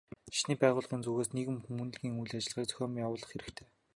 [0.33, 3.67] Шашны байгууллагын зүгээс нийгэм хүмүүнлэгийн үйл ажиллагаа зохион явуулах хэрэгтэй.